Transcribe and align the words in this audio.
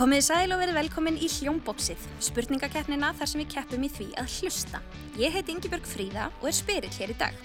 Komið 0.00 0.22
sæl 0.24 0.54
og 0.54 0.62
verið 0.62 0.78
velkomin 0.78 1.18
í 1.20 1.26
Hljómbóksið, 1.28 2.06
spurningakeppnina 2.24 3.10
þar 3.18 3.28
sem 3.28 3.40
við 3.42 3.50
keppum 3.52 3.82
í 3.84 3.88
því 3.92 4.06
að 4.22 4.36
hlusta. 4.38 4.78
Ég 5.20 5.34
heiti 5.34 5.52
Ingi 5.52 5.68
Björg 5.68 5.84
Fríða 5.90 6.30
og 6.38 6.46
er 6.48 6.56
spyrill 6.56 6.94
hér 6.94 7.12
í 7.12 7.16
dag. 7.20 7.36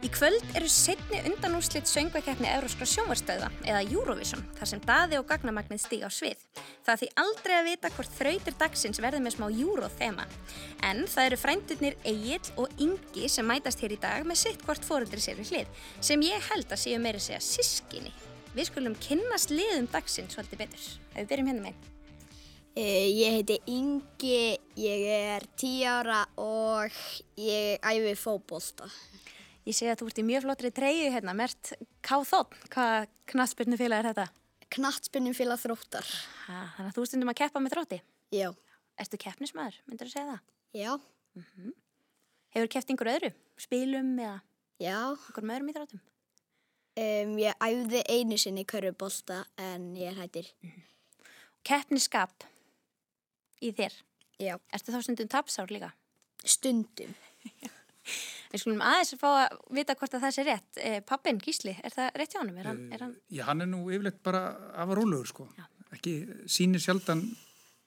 Í 0.00 0.08
kvöld 0.08 0.46
eru 0.56 0.70
setni 0.72 1.20
undanúslitt 1.28 1.90
söngvakeppni 1.92 2.48
Euróskra 2.54 2.88
sjónvarstöða 2.88 3.50
eða 3.66 3.82
Eurovision 3.82 4.46
þar 4.56 4.70
sem 4.72 4.82
daði 4.86 5.18
og 5.20 5.28
gagnamagnið 5.28 5.82
stíg 5.84 6.06
á 6.08 6.10
svið. 6.16 6.40
Það 6.88 7.02
því 7.02 7.10
aldrei 7.26 7.54
að 7.58 7.68
vita 7.68 7.92
hvort 7.98 8.16
þrautir 8.16 8.58
dagsins 8.64 9.02
verði 9.04 9.20
með 9.20 9.36
smá 9.36 9.46
Euro-þema. 9.50 10.28
En 10.88 11.04
það 11.04 11.28
eru 11.28 11.40
frændurnir 11.44 12.00
Egil 12.14 12.40
og 12.56 12.80
Ingi 12.80 13.28
sem 13.28 13.44
mætast 13.44 13.84
hér 13.84 13.98
í 13.98 14.00
dag 14.00 14.24
með 14.24 14.40
sitt 14.46 14.64
hvort 14.64 14.88
fóruldri 14.88 15.20
sér 15.20 15.36
við 15.44 15.52
hlið 15.52 15.86
sem 16.00 16.28
ég 16.30 16.48
held 16.48 16.72
að 16.72 16.84
séu 16.86 17.04
meira 17.04 17.20
segja 17.20 17.44
sískinni. 17.44 18.16
Við 18.56 18.66
skulum 18.66 18.94
kynnast 18.98 19.52
liðum 19.54 19.86
dagsins 19.92 20.34
svolítið 20.34 20.64
betur. 20.64 20.86
Ef 21.14 21.20
við 21.22 21.28
byrjum 21.30 21.50
hérna 21.52 21.64
með. 21.68 21.88
Eh, 22.78 23.06
Ég 23.14 23.36
heiti 23.38 23.58
Ingi, 23.70 24.58
ég 24.78 25.04
er 25.36 25.46
10 25.58 25.84
ára 25.90 26.20
og 26.40 26.90
ég 27.38 27.78
æfi 27.82 28.14
fótbolta. 28.18 28.88
Ég 29.66 29.76
sé 29.76 29.86
að 29.92 30.00
þú 30.00 30.08
ert 30.10 30.20
í 30.22 30.26
mjög 30.26 30.44
flottri 30.46 30.70
treyju 30.74 31.10
hérna, 31.14 31.34
mert 31.36 31.72
K.Þ. 32.02 32.42
Hvað 32.72 33.08
knattspyrnufélag 33.30 34.00
er 34.02 34.08
þetta? 34.10 34.26
Knattspinnum 34.70 35.34
félag 35.34 35.58
þróttar. 35.60 36.06
Ha, 36.46 36.58
þannig 36.76 36.90
að 36.90 36.96
þú 36.96 37.04
stundum 37.10 37.30
að 37.32 37.38
keppa 37.42 37.62
með 37.62 37.74
þrótti. 37.74 37.98
Já. 38.34 38.48
Ertu 39.02 39.18
keppnismæður, 39.20 39.78
myndur 39.90 40.08
þú 40.10 40.14
segja 40.14 40.30
það? 40.30 40.40
Já. 40.78 40.92
Hefur 42.54 42.70
keppt 42.74 42.92
einhver 42.94 43.10
öðru? 43.14 43.30
Spilum 43.60 44.12
eða 44.18 44.36
Já. 44.80 44.96
einhverjum 45.10 45.52
öðrum 45.56 45.70
í 45.70 45.74
þróttum? 45.76 46.02
Um, 47.00 47.36
ég 47.40 47.56
æfði 47.64 48.00
einu 48.12 48.36
sinni 48.40 48.66
körfubolta 48.68 49.44
en 49.62 49.90
ég 49.96 50.10
er 50.12 50.18
hættir. 50.20 50.48
Keppniskap 51.66 52.44
í 53.64 53.70
þér. 53.76 53.94
Já. 54.40 54.54
Ertu 54.72 54.92
þá 54.94 55.02
stundum 55.04 55.28
tapsár 55.32 55.72
líka? 55.72 55.92
Stundum. 56.44 57.12
Við 58.50 58.62
skulum 58.64 58.80
aðeins 58.82 59.12
fá 59.20 59.28
að 59.44 59.58
vita 59.76 59.94
hvort 59.94 60.16
að 60.16 60.24
það 60.24 60.34
sé 60.34 60.44
rétt. 60.48 60.78
Eh, 60.82 60.98
Pappin, 61.06 61.38
Gísli, 61.44 61.76
er 61.84 61.92
það 61.94 62.08
rétt 62.18 62.32
hjá 62.34 62.40
honum? 62.40 62.56
Er 62.58 62.68
hann, 62.70 62.80
er 62.96 63.04
hann... 63.04 63.12
Já, 63.30 63.44
hann 63.46 63.62
er 63.62 63.68
nú 63.70 63.84
yfirleitt 63.92 64.18
bara 64.26 64.40
af 64.74 64.88
að 64.90 64.96
rólegur, 64.98 65.28
sko. 65.30 65.46
Já. 65.58 65.68
Ekki 65.94 66.14
sýnir 66.50 66.82
sjaldan 66.82 67.22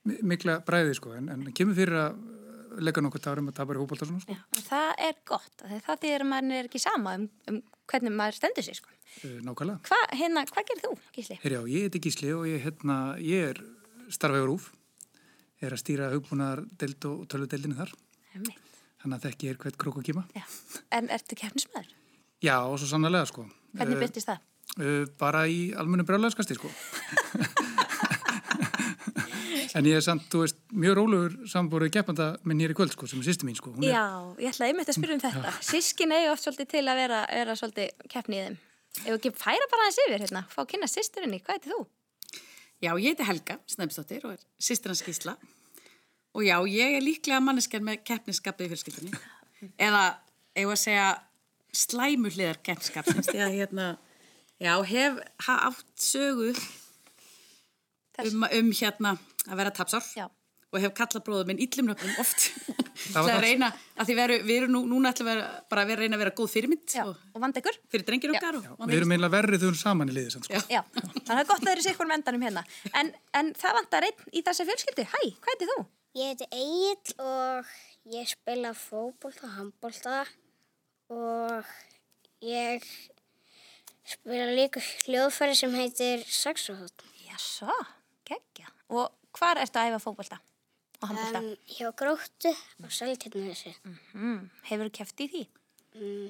mi- 0.07 0.21
mikla 0.31 0.59
bræði, 0.67 0.95
sko, 0.99 1.15
en, 1.17 1.27
en 1.33 1.43
kemur 1.57 1.75
fyrir 1.77 1.99
að 2.05 2.21
leggja 2.81 3.03
nokkuð 3.05 3.23
tárum 3.25 3.49
að 3.51 3.57
tapar 3.59 3.77
í 3.77 3.81
hópolta 3.83 4.07
svona, 4.07 4.23
sko. 4.23 4.35
Já, 4.35 4.61
það 4.69 4.91
er 5.07 5.17
gott. 5.29 5.63
Það 5.85 6.01
þýðir 6.03 6.25
að 6.25 6.29
maður 6.31 6.57
er 6.59 6.69
ekki 6.69 6.81
sama 6.81 7.15
um, 7.19 7.25
um 7.51 7.59
hvernig 7.91 8.15
maður 8.17 8.37
stendur 8.39 8.65
sig, 8.65 8.77
sko. 8.79 8.93
Uh, 9.23 9.39
nákvæmlega. 9.45 9.79
Hva, 9.89 9.99
hérna, 10.17 10.45
hvað 10.49 10.69
gerir 10.71 10.83
þú, 10.85 10.93
Gísli? 11.15 11.37
Herjá, 11.43 11.59
ég 11.69 11.87
heiti 11.87 12.01
Gísli 12.07 12.31
og 12.33 12.47
ég, 12.49 12.61
hérna, 12.63 12.97
ég 13.21 13.51
er 13.51 13.61
starfaður 14.13 14.55
úf, 14.55 14.69
er 15.63 15.75
að 15.75 15.83
stýra 15.83 16.09
hugbúnaðar 16.13 16.63
deild 16.81 17.09
og 17.09 17.27
tölvudeildinu 17.31 17.77
þar, 17.77 17.93
Einmitt. 18.33 18.71
þannig 19.03 19.19
að 19.19 19.27
þekki 19.27 19.51
er 19.51 19.59
hvert 19.61 19.77
krók 19.83 19.99
og 20.01 20.07
kýma. 20.07 20.25
Já. 20.35 20.43
En 20.97 21.11
ertu 21.13 21.37
keppnismæður? 21.39 21.93
Já, 22.43 22.57
og 22.65 22.79
svo 22.81 22.89
sannlega, 22.89 23.27
sko. 23.29 23.45
Hvernig 23.77 23.99
Uh, 23.99 24.03
byrtist 24.03 24.27
það? 24.31 24.49
Uh, 24.79 25.05
bara 25.21 25.45
í 25.47 25.69
almennu 25.77 26.07
brjálæðskasti, 26.09 26.57
sko. 26.57 26.71
en 29.77 29.87
ég 29.89 29.97
er 29.97 30.05
samt, 30.05 30.27
þú 30.31 30.43
veist, 30.43 30.59
mjög 30.73 30.97
rólegur 30.99 31.35
sambúrið 31.49 31.93
keppanda 31.95 32.29
minn 32.47 32.61
hér 32.61 32.73
í 32.73 32.77
kvöld, 32.77 32.93
sko, 32.93 33.09
sem 33.09 33.21
er 33.21 33.27
sýsti 33.29 33.47
mín, 33.47 33.57
sko. 33.57 33.73
Hún 33.73 33.87
er, 33.87 33.95
Já, 33.95 34.05
ég 34.43 34.53
ætlaði 34.53 34.73
einmitt 34.73 34.91
að 34.93 34.99
spyrja 34.99 35.17
um 35.17 35.23
þetta. 35.23 35.55
Sískin 35.65 36.13
eigi 36.13 36.29
oft 36.31 36.45
svolítið 36.45 36.69
til 36.75 36.85
að 36.85 37.01
vera, 37.01 37.23
vera 37.31 37.57
svolítið 37.57 38.07
keppni 38.13 38.39
í 38.39 38.45
þeim. 38.45 38.61
Ef 38.93 39.09
við 39.09 39.17
ekki 39.17 39.33
færa 39.41 39.69
bara 39.71 39.87
aðeins 39.87 40.01
yfir 40.05 40.25
hérna, 40.27 40.43
fá 40.53 40.61
að 40.61 40.69
kynna 40.73 40.89
sýsturinni, 40.91 41.41
hvað 41.41 41.57
heitir 41.57 41.73
þú? 41.73 41.81
Já, 42.83 42.91
ég 42.99 43.13
heiti 43.13 43.25
Helga 43.25 43.57
Snæmsdóttir 43.71 44.25
og 44.27 44.35
er 44.35 44.41
sýstir 44.59 44.91
hans 44.91 45.03
Gísla 45.05 45.37
og 46.33 46.43
já, 46.43 46.57
ég 46.67 46.97
er 46.97 47.03
líklega 47.05 47.39
manneskjar 47.43 47.83
með 47.85 48.01
keppniskapið 48.09 48.65
í 48.65 48.71
fjölskyldunni 48.73 49.19
eða, 49.77 50.01
eigum 50.57 50.73
að 50.73 50.81
segja 50.81 51.05
slæmu 51.73 52.31
hliðar 52.33 52.59
keppniskapsins 52.65 53.29
því 53.29 53.43
að 53.45 53.55
hérna, 53.55 53.85
já, 54.59 54.73
hef 54.89 55.21
ha, 55.47 55.55
átt 55.69 56.03
sögu 56.03 56.51
Þess. 56.57 56.81
Um, 58.21 58.45
um 58.45 58.71
hérna 58.77 59.17
að 59.49 59.59
vera 59.59 59.73
tapsár 59.75 60.05
Já. 60.15 60.27
og 60.73 60.79
hef 60.81 60.93
kallað 60.97 61.25
bróður 61.25 61.49
minn 61.49 61.61
illum 61.63 61.91
nöfnum 61.91 62.19
oft 62.21 62.49
Það 62.93 63.27
er 63.27 63.35
að 63.35 63.43
reyna, 63.43 63.67
að 63.97 64.09
því 64.09 64.15
veru, 64.19 64.35
við 64.45 64.57
erum 64.59 64.71
nú, 64.75 64.81
núna 64.91 65.11
ætlum 65.13 65.29
við 65.31 65.39
bara 65.71 65.81
að 65.83 65.89
vera, 65.89 66.03
reyna 66.03 66.17
að 66.17 66.21
vera 66.23 66.33
góð 66.37 66.51
fyrirmynd 66.53 66.93
Já, 66.93 67.01
og, 67.07 67.23
og 67.33 67.41
vand 67.41 67.57
ykkur? 67.59 67.79
fyrir 67.89 68.05
drengir 68.07 68.33
okkar 68.35 68.59
og, 68.59 68.67
og 68.77 68.91
Við 68.91 68.99
erum 68.99 69.13
eiginlega 69.15 69.33
verrið 69.33 69.65
þau 69.65 69.79
saman 69.79 70.11
í 70.11 70.15
liðið, 70.17 70.35
sann, 70.35 70.45
sko. 70.45 70.61
Þannig 70.61 71.23
að 71.23 71.31
það 71.31 71.41
er 71.41 71.49
gott 71.49 71.57
að 71.57 71.65
þeir 71.65 71.73
eru 71.73 71.85
sikkur 71.87 72.09
með 72.09 72.19
endanum 72.19 72.45
hérna. 72.45 72.63
En, 73.01 73.09
en 73.39 73.49
það 73.57 73.77
vantar 73.79 74.07
einn 74.07 74.29
í 74.29 74.43
þessi 74.45 74.67
fjölskyldu. 74.69 75.07
Hæ, 75.09 75.19
hvað 75.41 75.55
heitir 75.55 75.71
þú? 75.73 75.79
Ég 76.13 76.29
heiti 76.29 76.47
Egil 76.53 77.15
og 77.25 77.73
ég 78.13 78.29
spila 78.29 78.75
fótbolta 78.77 79.47
og 79.49 79.55
handbolta 79.57 80.19
og 81.09 81.73
ég 82.45 82.85
spila 84.13 84.51
líka 84.53 84.83
hljóðfæri 85.07 85.57
sem 85.57 85.73
heitir 85.81 86.21
saxofón. 86.29 86.93
Já, 87.25 87.73
geggja. 88.29 88.71
Og 88.93 89.11
hvar 89.37 89.59
ertu 89.61 89.79
að 89.81 89.91
æfa 89.93 90.03
handbolta? 90.03 90.39
Um, 91.03 91.49
hjá 91.67 91.89
gróttu 91.99 92.51
og 92.79 92.91
seltirnu 92.95 93.49
þessi. 93.49 93.73
Mm, 94.15 94.45
hefur 94.69 94.87
þú 94.87 94.93
keft 95.01 95.23
í 95.25 95.27
því? 95.33 95.41
Mm, 95.99 96.29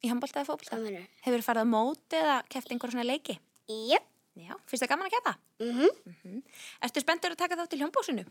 Í 0.00 0.08
handbolta 0.08 0.40
eða 0.40 0.48
fótbolta? 0.48 0.72
hvað 0.76 0.84
mennur? 0.86 1.08
Hefur 1.24 1.40
þú 1.42 1.46
farið 1.46 1.64
á 1.64 1.72
móti 1.72 2.16
eða 2.20 2.36
keft 2.52 2.70
einhver 2.72 2.92
svona 2.92 3.04
leiki? 3.08 3.38
Jep. 3.68 4.06
Já, 4.40 4.54
finnst 4.70 4.84
það 4.84 4.90
gaman 4.92 5.08
að 5.08 5.14
keppa? 5.16 5.32
Mm 5.60 6.38
Ertu 6.86 7.02
spenntur 7.02 7.34
að 7.34 7.40
taka 7.42 7.58
þátt 7.58 7.74
í 7.76 7.80
hljómbóksinu? 7.80 8.24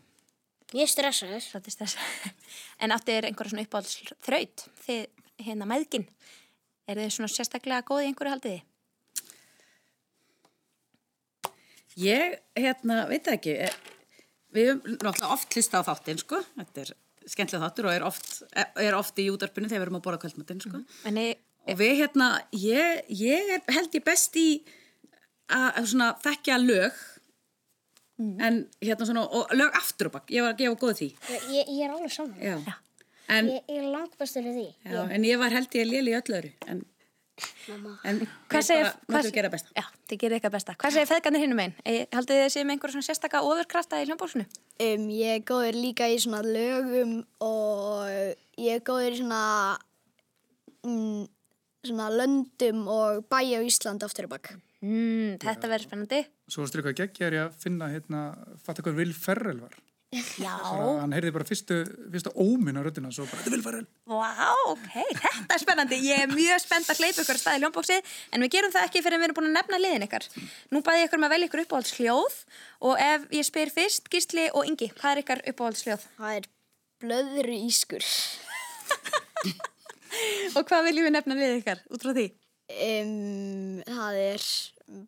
Ég 0.74 0.86
er 0.86 0.90
stressaður. 0.90 1.42
Svolítið 1.44 1.74
stress. 1.74 1.96
En 2.82 2.94
áttu 2.94 3.12
þér 3.12 3.28
einhverja 3.28 3.52
svona 3.52 3.66
uppáhalds 3.66 3.98
þraut? 4.24 4.64
Þið 4.86 5.00
hérna 5.46 5.68
meðginn. 5.70 6.06
Er 6.90 6.98
þið 7.02 7.12
svona 7.14 7.30
sérstaklega 7.34 7.86
góð 7.86 8.02
í 8.02 8.10
einhverju 8.10 8.34
haldið? 8.34 8.62
Ég, 11.98 12.38
hérna, 12.56 13.06
veit 13.10 13.26
ekki, 13.26 13.56
eh, 13.66 13.72
við 14.54 14.68
höfum 14.70 14.96
náttúrulega 15.00 15.32
oft 15.34 15.54
hlusta 15.56 15.80
á 15.80 15.88
þáttinn, 15.88 16.18
sko, 16.22 16.38
þetta 16.58 16.80
er 16.84 16.92
skemmtilega 17.30 17.66
þáttur 17.68 17.86
og 17.90 17.92
er 17.94 18.04
oft, 18.06 18.42
er 18.56 18.94
oft 18.94 19.18
í 19.18 19.26
útarpinu 19.30 19.68
þegar 19.68 19.80
við 19.82 19.86
erum 19.88 19.98
að 20.00 20.04
borða 20.06 20.20
kvöldmatinn, 20.24 20.60
sko. 20.64 20.84
En 21.04 21.16
ég, 21.16 21.36
Og 21.68 21.76
við, 21.76 21.90
hérna, 22.00 22.26
ég, 22.56 23.02
ég 23.12 23.50
er, 23.54 23.60
held 23.68 23.92
ég 23.94 24.02
best 24.04 24.34
í 24.40 24.62
að 25.52 25.76
að 25.76 25.88
svona 25.92 26.06
þekkja 26.24 26.56
lög, 26.62 26.92
en 28.40 28.56
hérna 28.80 29.06
svona, 29.06 29.26
og 29.28 29.52
lög 29.56 29.76
aftur 29.76 30.08
og 30.08 30.14
bakk, 30.16 30.30
ég 30.32 30.42
var 30.44 30.54
að 30.54 30.62
gefa 30.62 30.78
góð 30.80 30.94
því, 31.02 31.08
Ég, 31.30 31.68
ég, 31.68 31.82
er 31.84 31.90
alveg 31.94 32.12
saman. 32.14 32.40
já. 32.40 32.74
En, 33.30 33.46
Ég, 33.52 33.62
ég 33.68 33.82
er 33.84 33.90
langt 33.92 34.16
bestur 34.18 34.42
í 34.42 34.54
því. 34.56 34.66
já, 34.88 35.02
en 35.14 35.22
ég 35.28 35.38
var 35.38 35.50
held 35.54 35.76
ég 35.78 35.86
léli 35.86 36.10
í 36.14 36.16
öllu 36.18 36.38
öðru, 36.40 36.52
en. 36.66 36.80
En 38.04 38.20
Hvað 38.50 38.62
segir- 38.66 38.84
bara 38.84 38.92
hvað- 38.92 39.16
máttu 39.16 39.32
gera 39.34 39.50
besta. 39.50 39.70
já, 39.76 39.84
þið 40.08 40.18
gerir 40.22 40.36
eitthvað 40.38 40.52
besta. 40.56 40.74
Hvað 40.80 40.92
segir 40.96 41.08
feðgarnir 41.10 41.40
hinnum 41.44 41.60
einn? 41.64 41.74
Haldið 42.12 42.40
þið 42.40 42.50
séu 42.54 42.64
með 42.64 42.72
einhverja 42.76 42.94
svona 42.96 43.08
sérstaka 43.08 43.42
ofurkrafta 43.42 44.00
í 44.02 44.06
hljómbóksinu? 44.08 44.46
Um, 44.80 45.08
ég 45.10 45.36
er 45.36 45.44
góður 45.50 45.74
líka 45.80 46.08
í 46.10 46.16
svona 46.20 46.42
lögum 46.42 47.24
og 47.40 48.08
ég 48.58 48.74
er 48.76 48.80
góður 48.80 49.12
í 49.12 49.20
svona, 49.20 49.78
mm, 50.84 51.28
svona 51.86 52.08
löndum 52.12 52.86
og 52.88 53.24
bæja 53.28 53.60
á 53.60 53.62
Ísland 53.64 54.02
aftur 54.04 54.24
og 54.28 54.30
bakk. 54.36 54.52
Mm, 54.82 55.36
þetta 55.38 55.68
verður 55.68 55.86
spennandi. 55.88 56.20
Svo 56.48 56.64
strykkað 56.66 56.96
geggja 57.02 57.26
er 57.26 57.32
ég 57.36 57.46
að 57.50 57.54
finna, 57.60 57.88
hérna, 57.92 58.22
fatta 58.64 58.82
hvað 58.82 58.96
Vil 58.96 59.12
Ferrell 59.12 59.60
var. 59.60 59.74
Já. 60.10 60.56
Hann 60.98 61.12
heyrði 61.14 61.30
bara 61.30 61.44
fyrstu, 61.46 61.76
fyrstu 62.10 62.32
óminn 62.42 62.74
á 62.74 62.82
röddina, 62.82 63.12
svo 63.14 63.22
bara, 63.30 63.44
þetta 63.44 63.52
Vil 63.54 63.62
Ferrell. 63.62 63.86
Vá, 64.10 64.32
ok, 64.72 64.88
þetta 65.06 65.54
er 65.54 65.62
spennandi. 65.62 65.98
Ég 66.08 66.24
er 66.24 66.32
mjög 66.32 66.58
spennt 66.64 66.90
að 66.90 66.98
hleypa 67.04 67.22
ykkur 67.22 67.38
að 67.38 67.42
staði 67.44 67.60
hljómbóksið 67.62 68.00
en 68.34 68.42
við 68.42 68.50
gerum 68.56 68.74
það 68.74 68.86
ekki 68.88 69.04
fyrir 69.04 69.16
að 69.16 69.22
við 69.22 69.28
erum 69.28 69.38
búin 69.38 69.50
að 69.52 69.58
nefna 69.60 69.78
liðin 69.78 70.06
ykkar. 70.08 70.26
Nú 70.74 70.82
bæði 70.82 71.06
ykkur 71.06 71.22
með 71.22 71.30
að 71.30 71.34
velja 71.36 71.48
ykkur 71.50 71.62
uppáhalds 71.62 71.94
hljóð 72.00 72.34
og 72.90 72.94
ef 73.06 73.20
ég 73.38 73.46
spyr 73.46 73.70
fyrst, 73.76 74.10
Gísli 74.10 74.44
og 74.50 74.66
Ingi, 74.66 74.90
hvað 74.98 75.10
er 75.12 75.22
ykkar 75.22 75.44
uppáhalds 75.52 75.86
hljóð? 75.86 76.02
Það 76.18 76.32
er 76.40 76.50
blöðru 77.04 77.56
ískur. 77.70 78.04
Og 80.58 80.66
hvað 80.66 80.88
viljum 80.88 81.06
við 81.06 81.14
nefna 81.14 81.38
liðin 81.38 81.62
ykkar 81.62 81.78
út 81.86 82.02
frá 82.02 82.10
því? 82.16 82.26
Um, 82.70 83.78
það 83.86 84.14
er 84.24 84.42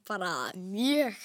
bara 0.07 0.31
mjög 0.55 1.19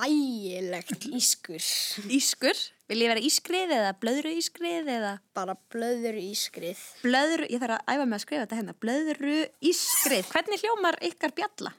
þægilegt 0.00 1.04
ískur. 1.12 1.64
Ískur, 2.10 2.60
vil 2.90 3.02
ég 3.04 3.10
vera 3.12 3.22
ískrið 3.24 3.74
eða 3.76 3.90
blöðru 4.00 4.32
ískrið 4.40 4.88
eða 4.96 5.12
Bara 5.36 5.56
blöðru 5.72 6.22
ískrið. 6.30 6.80
blöðru, 7.04 7.46
ég 7.52 7.60
þarf 7.62 7.76
að 7.78 7.92
æfa 7.94 8.06
mig 8.06 8.16
að 8.18 8.24
skrifa 8.24 8.46
þetta 8.46 8.58
hérna, 8.60 8.74
blöðru 8.80 9.36
ískrið. 9.70 10.32
Hvernig 10.32 10.64
hljómar 10.64 10.98
ykkar 11.10 11.34
bjalla? 11.36 11.74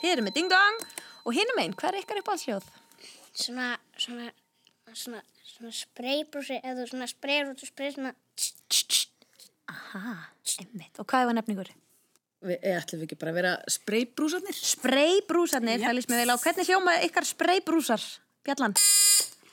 Þið 0.00 0.12
eru 0.12 0.26
með 0.26 0.36
ding 0.38 0.50
dong 0.52 0.84
og 1.24 1.34
hinum 1.34 1.62
einn, 1.62 1.74
hvað 1.78 1.94
er 1.94 2.00
ykkar 2.02 2.20
uppáhalds 2.22 2.46
hljóð? 2.46 2.68
Svona, 3.38 3.72
svona, 3.98 4.30
svona, 4.94 5.22
svona 5.46 5.74
spreybrúsi, 5.74 6.60
eða 6.62 6.86
svona 6.90 7.08
spreyr 7.10 7.50
út 7.52 7.62
og 7.62 7.70
spreyr 7.70 7.94
svona, 7.96 8.14
Aha, 9.68 10.14
einmitt. 10.62 10.96
Og 10.96 11.04
hvað 11.04 11.28
er 11.28 11.36
nefningur? 11.36 11.68
Við 12.38 12.60
eh, 12.62 12.76
ætlum 12.78 13.02
ekki 13.02 13.18
bara 13.18 13.32
að 13.32 13.38
vera 13.40 13.52
spreybrúsarnir? 13.74 14.54
Spreybrúsarnir, 14.54 15.82
það 15.82 15.96
líst 15.98 16.12
mér 16.12 16.22
vel 16.22 16.34
á. 16.34 16.42
Hvernig 16.44 16.70
hljóma 16.70 16.94
ykkar 17.08 17.26
spreybrúsar, 17.26 18.04
Bjallan? 18.46 18.76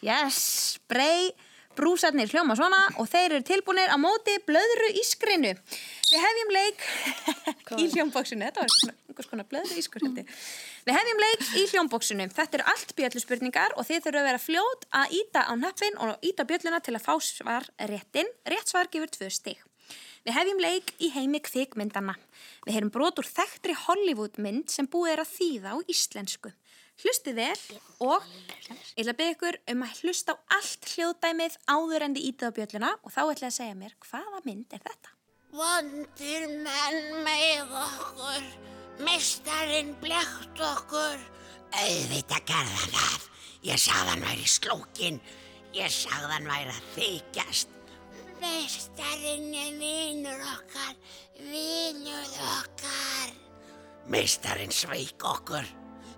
Yes, 0.05 0.37
spreybrúsarnir 0.77 2.29
hljóma 2.29 2.53
svona 2.59 2.83
og 3.01 3.09
þeir 3.09 3.39
eru 3.39 3.47
tilbúinir 3.47 3.89
á 3.89 3.97
móti 3.97 4.37
blöðru 4.45 4.91
ískrinu. 5.01 5.55
Við 6.11 6.25
hefjum 6.27 6.53
leik 6.53 6.85
í 7.81 7.89
hljómbóksinu, 7.95 8.45
þetta 8.51 8.67
var 8.67 8.95
einhvers 9.09 9.33
konar 9.33 9.49
blöðru 9.49 9.81
ískur 9.81 10.05
ég. 10.05 10.29
Við 10.85 10.97
hefjum 10.99 11.25
leik 11.25 11.45
í 11.57 11.67
hljómbóksinu. 11.73 12.29
Þetta 12.37 12.59
eru 12.59 12.69
allt 12.69 12.93
bjöllu 12.99 13.23
spurningar 13.23 13.73
og 13.79 13.89
þið 13.89 14.05
þurfum 14.05 14.21
að 14.21 14.29
vera 14.29 14.45
fljót 14.45 14.89
að 15.01 15.21
íta 15.23 15.49
á 15.49 15.53
nöppin 15.57 15.97
og 16.05 16.21
íta 16.21 16.45
bjölluna 16.45 16.85
til 16.85 16.99
að 16.99 17.07
fá 17.07 17.15
svar 17.17 17.65
réttin. 17.89 18.29
Rétt 18.45 18.69
svar 18.69 18.93
gefur 18.93 19.09
tvö 19.09 19.33
stig. 19.33 19.57
Við 20.25 20.33
hefjum 20.33 20.61
leik 20.63 20.91
í 21.05 21.11
heimi 21.13 21.37
kvikmyndana. 21.45 22.15
Við 22.65 22.73
heyrum 22.79 22.89
brot 22.93 23.19
úr 23.21 23.27
þekktri 23.29 23.75
Hollywoodmynd 23.77 24.71
sem 24.73 24.87
búið 24.89 25.11
er 25.11 25.21
að 25.21 25.33
þýða 25.35 25.73
á 25.73 25.77
íslensku. 25.93 26.49
Hlustið 27.03 27.35
vel 27.37 27.77
og 28.01 28.23
ég 28.25 29.03
ætla 29.03 29.11
að 29.11 29.19
byggja 29.19 29.35
ykkur 29.35 29.57
um 29.73 29.83
að 29.85 29.99
hlusta 30.01 30.33
á 30.33 30.35
allt 30.57 30.87
hljóðdæmið 30.95 31.57
áður 31.69 32.05
en 32.07 32.15
þið 32.15 32.27
ítið 32.31 32.49
á 32.49 32.55
bjölluna 32.57 32.91
og 32.95 33.13
þá 33.13 33.21
ætla 33.21 33.45
ég 33.45 33.51
að 33.51 33.57
segja 33.59 33.77
mér 33.83 33.95
hvaða 34.07 34.41
mynd 34.47 34.73
er 34.77 34.83
þetta? 34.87 35.13
Vondir 35.55 36.47
menn 36.65 37.21
með 37.27 37.77
okkur, 37.83 38.49
mestarinn 39.05 39.93
blekt 40.01 40.65
okkur. 40.71 41.21
Auðvitað 41.75 42.49
gerða 42.49 42.89
það. 42.97 43.29
Ég 43.69 43.85
sagði 43.85 44.09
hann 44.15 44.25
væri 44.31 44.49
slókin, 44.55 45.21
ég 45.77 45.93
sagði 45.93 46.33
hann 46.33 46.49
væri 46.49 46.73
að 46.73 46.83
þykjast. 46.97 47.75
Mestarinn 48.45 49.53
er 49.57 49.71
vinur 49.79 50.41
okkar, 50.53 50.93
vinur 51.39 52.35
okkar. 52.51 53.31
Mestarinn 54.11 54.73
sveik 54.73 55.23
okkur. 55.25 55.65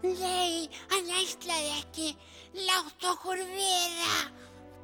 Nei, 0.03 0.67
hann 0.91 1.07
ætlaði 1.21 1.71
ekki, 1.77 2.09
látt 2.67 3.07
okkur 3.13 3.39
vera. 3.53 4.17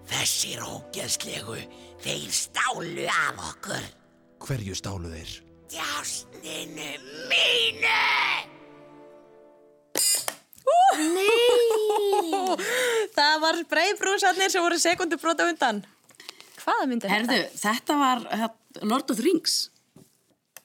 Þessir 0.08 0.64
ógeðslegu, 0.64 1.58
þeir 2.04 2.32
stálu 2.32 3.08
af 3.12 3.44
okkur. 3.52 3.84
Hverju 4.44 4.76
stálu 4.80 5.12
þeir? 5.12 5.32
Djásninu 5.74 6.92
mínu! 7.32 8.00
Það 13.18 13.36
var 13.44 13.56
spreybrúsarnir 13.66 14.50
sem 14.54 14.64
voru 14.64 14.78
sekundu 14.80 15.18
brota 15.20 15.44
undan. 15.50 15.82
Hvaða 16.64 16.86
mynd 16.90 17.06
er 17.06 17.12
Herðu, 17.14 17.40
þetta 17.60 17.98
var 18.00 18.22
uh, 18.32 18.46
Lord 18.88 19.12
of 19.12 19.20
the 19.20 19.26
Rings. 19.26 19.56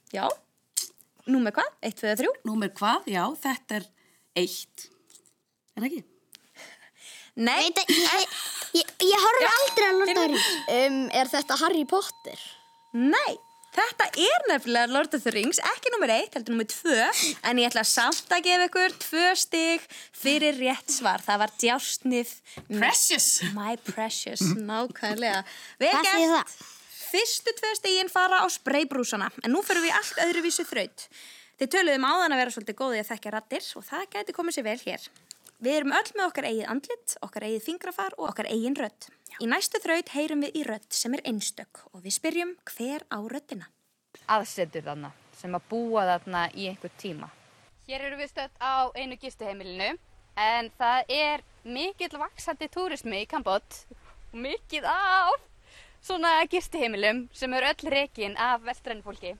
þetta? 0.08 0.14
Já. 0.14 0.26
Númer 1.28 1.52
hvað? 1.56 1.72
1, 1.84 1.96
2, 2.00 2.12
3? 2.22 2.30
Númer 2.48 2.70
hvað? 2.78 3.08
Já, 3.12 3.24
þetta 3.42 3.80
er 3.80 3.88
eitt. 4.40 4.86
Er 5.74 5.82
það 5.82 5.88
ekki? 5.90 6.04
Nei. 7.38 7.58
Veit 7.68 7.82
ég, 7.84 8.38
ég, 8.80 8.94
ég 9.06 9.26
horfi 9.26 9.50
aldrei 9.50 9.88
að 9.90 9.98
Lord 9.98 10.08
of 10.08 10.16
the 10.22 10.24
Rings. 10.32 10.46
Um, 10.78 10.96
er 11.20 11.30
þetta 11.30 11.58
Harry 11.60 11.84
Potter? 11.90 12.46
Nei, 12.98 13.34
þetta 13.78 14.08
er 14.24 14.46
nefnilega 14.50 14.90
Lord 14.90 15.14
of 15.16 15.24
the 15.24 15.32
Rings, 15.34 15.60
ekki 15.74 15.92
nummer 15.94 16.10
1, 16.12 16.32
heldur 16.34 16.54
nummer 16.54 16.68
2, 16.70 16.96
en 17.50 17.60
ég 17.62 17.70
ætla 17.70 17.84
samt 17.86 18.32
að 18.34 18.48
gefa 18.48 18.66
ykkur 18.68 18.96
2 19.04 19.28
stig 19.38 19.86
fyrir 20.16 20.58
rétt 20.58 20.90
svar. 20.92 21.22
Það 21.24 21.42
var 21.44 21.54
djásnið 21.62 22.34
Precious. 22.72 23.30
My 23.56 23.78
Precious, 23.86 24.44
nákvæmlega. 24.56 25.44
Vel 25.80 25.94
Hvað 25.94 26.10
þýðir 26.10 26.36
gert. 26.36 26.58
Fyrstu 27.08 27.54
tvö 27.56 27.70
stigin 27.78 28.10
fara 28.12 28.42
á 28.44 28.46
spreybrúsana, 28.52 29.30
en 29.40 29.54
nú 29.54 29.62
fyrir 29.64 29.86
við 29.86 29.94
allt 29.96 30.18
öðruvísu 30.26 30.66
þraut. 30.68 31.06
Þið 31.58 31.70
töluðum 31.74 32.04
áðan 32.06 32.34
að 32.34 32.42
vera 32.42 32.54
svolítið 32.54 32.76
góði 32.78 33.00
að 33.00 33.08
þekkja 33.08 33.34
rattir 33.34 33.72
og 33.78 33.86
það 33.88 34.04
gæti 34.12 34.34
komið 34.36 34.58
sér 34.58 34.66
vel 34.68 34.78
hér. 34.84 35.06
Við 35.58 35.74
erum 35.74 35.90
öll 35.90 36.10
með 36.14 36.22
okkar 36.28 36.46
eigið 36.46 36.68
andlit, 36.70 37.12
okkar 37.26 37.44
eigið 37.48 37.64
fingrafar 37.64 38.14
og 38.14 38.28
okkar 38.28 38.46
eigin 38.46 38.76
rödd. 38.78 39.08
Í 39.42 39.46
næstu 39.50 39.80
þraut 39.82 40.12
heyrum 40.14 40.44
við 40.44 40.58
í 40.60 40.60
rödd 40.68 40.86
sem 40.94 41.16
er 41.16 41.22
einstök 41.26 41.80
og 41.90 42.04
við 42.04 42.14
spyrjum 42.14 42.52
hver 42.70 43.02
á 43.10 43.18
röddina. 43.26 43.66
aðsetur 44.30 44.84
þarna 44.86 45.10
sem 45.34 45.56
að 45.58 45.64
búa 45.70 46.04
þarna 46.06 46.44
í 46.54 46.68
einhver 46.70 46.92
tíma. 47.02 47.30
Hér 47.88 48.04
eru 48.06 48.20
við 48.20 48.30
stödd 48.30 48.54
á 48.62 48.86
einu 48.94 49.18
gistuheimilinu 49.18 49.88
en 50.38 50.70
það 50.78 51.10
er 51.16 51.42
mikill 51.64 52.20
vaksandi 52.22 52.68
túrismi 52.70 53.24
í 53.24 53.26
Kambot 53.26 53.80
og 53.90 54.38
mikið 54.38 54.86
af 54.86 55.42
svona 55.98 56.36
gistuheimilum 56.46 57.24
sem 57.34 57.58
eru 57.58 57.72
öll 57.72 57.90
rekin 57.96 58.38
af 58.38 58.62
vestræn 58.62 59.02
fólki. 59.02 59.34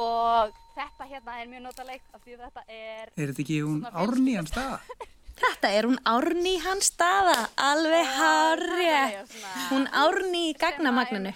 Og 0.00 0.56
þetta 0.78 1.08
hérna 1.10 1.36
er 1.42 1.50
mjög 1.50 1.64
notalegt 1.66 2.14
af 2.14 2.24
því 2.24 2.36
að 2.36 2.42
þetta 2.46 2.64
er... 2.68 3.12
Er 3.14 3.30
þetta 3.32 3.44
ekki 3.44 3.60
hún 3.66 3.80
Árný 3.92 4.36
hans 4.38 4.52
staða? 4.54 4.80
Þetta 5.38 5.68
er 5.70 5.86
hún 5.86 5.98
Árný 6.10 6.52
hans 6.64 6.88
staða, 6.90 7.34
alveg 7.62 8.08
hárið. 8.10 9.34
Hún 9.68 9.84
Árný 9.94 10.40
í 10.48 10.56
gagnamagninu. 10.58 11.30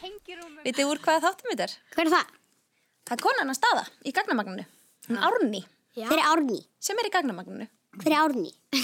Vitið 0.65 0.91
úr 0.91 0.99
hvaða 1.05 1.29
þáttum 1.29 1.53
þetta 1.53 1.69
er? 1.69 1.77
Hver 1.95 2.09
er 2.09 2.13
það? 2.17 2.33
Það 3.07 3.15
er 3.15 3.23
konan 3.23 3.53
hans 3.53 3.61
staða 3.63 3.85
í 4.03 4.15
gagnamagninu. 4.17 4.67
Hún 5.07 5.23
Árný 5.23 5.63
Hver 5.95 6.19
er 6.19 6.25
Árný? 6.25 6.59
sem 6.81 6.99
er 6.99 7.07
í 7.07 7.13
gagnamagninu. 7.15 7.69
Hver 8.03 8.15
er? 8.17 8.37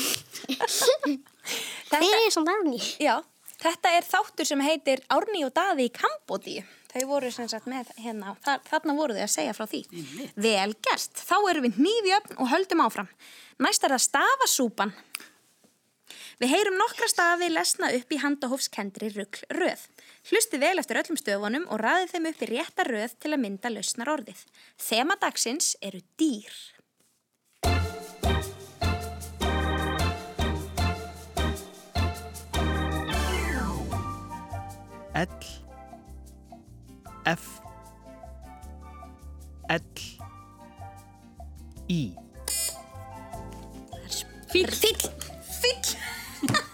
Þetta, 1.88 1.98
Hver 1.98 2.18
er 2.20 2.32
samt 2.34 2.50
Árný? 2.52 2.78
já, 3.00 3.14
þetta 3.58 3.92
er 3.96 4.04
þáttur 4.04 4.46
sem 4.46 4.60
heitir 4.60 5.00
Árný 5.08 5.46
og 5.46 5.54
Daði 5.56 5.88
í 5.88 5.92
Kambodíu. 5.94 6.62
Þau 6.88 7.02
voru 7.10 7.28
sem 7.32 7.48
sagt 7.50 7.68
með 7.68 7.90
hérna, 8.00 8.32
þar, 8.44 8.62
þarna 8.64 8.94
voru 8.96 9.16
þau 9.18 9.24
að 9.26 9.34
segja 9.34 9.56
frá 9.56 9.66
því. 9.68 9.82
Vel 10.40 10.70
gert, 10.86 11.20
þá 11.20 11.36
erum 11.50 11.66
við 11.66 11.82
nýfjöfn 11.84 12.38
og 12.40 12.48
höldum 12.48 12.84
áfram. 12.86 13.10
Næst 13.60 13.84
er 13.84 13.92
það 13.92 14.04
stafasúpan. 14.06 14.94
Við 16.38 16.52
heyrum 16.54 16.78
nokkra 16.78 17.08
stafi 17.10 17.50
lesna 17.50 17.90
upp 17.98 18.14
í 18.14 18.20
handahófskendri 18.22 19.10
rugl 19.16 19.44
röð. 19.58 19.84
Hlusti 20.30 20.60
vel 20.62 20.78
eftir 20.80 21.02
öllum 21.02 21.18
stöfunum 21.20 21.68
og 21.68 21.82
ræði 21.82 22.08
þeim 22.14 22.30
upp 22.30 22.46
í 22.46 22.50
rétta 22.54 22.88
röð 22.88 23.18
til 23.20 23.34
að 23.34 23.42
mynda 23.44 23.74
lausnar 23.74 24.14
orðið. 24.14 24.44
Þema 24.80 25.18
dagsins 25.20 25.74
eru 25.82 26.00
dýr. 26.16 26.56
L 35.18 35.57
F 37.28 37.60
L 39.68 39.84
I 41.88 42.02
Fíll. 44.48 44.72
Fíll. 44.72 44.96
Fíll. 45.60 45.90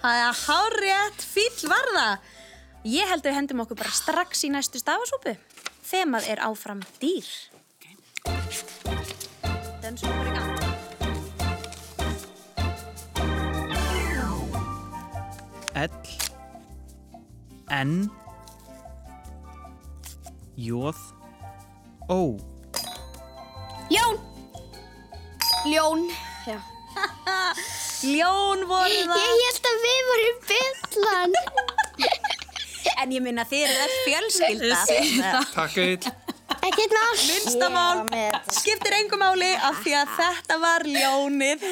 Það 0.00 0.16
er 0.20 0.32
hárétt 0.46 1.20
fíll 1.20 1.68
var 1.68 1.86
það. 1.92 2.14
Ég 2.88 3.08
held 3.08 3.22
að 3.24 3.28
við 3.28 3.36
hendum 3.38 3.62
okkur 3.64 3.78
bara 3.80 3.92
strax 3.92 4.44
í 4.44 4.50
næstu 4.52 4.80
stafasúpu. 4.80 5.32
Þemað 5.84 6.28
er 6.32 6.40
áfram 6.44 6.80
dýr. 7.00 7.28
Dönsum 9.84 10.08
okkur 10.12 10.28
í 10.28 10.32
gang. 10.32 10.52
L 15.74 15.92
N 17.74 18.23
J 20.56 20.92
Ó 22.08 22.20
Jón! 23.90 24.16
Ljón. 25.64 26.00
Já. 26.46 26.58
Ljón 28.14 28.64
voru 28.68 28.90
Ég 28.92 29.08
það. 29.08 29.22
held 29.44 29.68
að 29.70 29.78
við 29.84 30.00
vorum 30.10 30.38
byllan. 30.50 31.36
En 33.00 33.10
ég 33.12 33.20
minna 33.24 33.42
þið 33.48 33.64
eru 33.64 33.74
þess 33.80 34.02
fjölskylda. 34.06 35.40
Takk 35.54 35.76
eitt. 35.82 36.06
Ekkert 36.64 36.92
mál. 36.94 37.16
Minnstamál 37.18 38.02
skiptir 38.54 38.94
engum 38.96 39.20
máli 39.20 39.48
af 39.56 39.80
því 39.82 39.94
að 39.98 40.12
þetta 40.20 40.58
var 40.62 40.84
ljónið. 40.88 41.64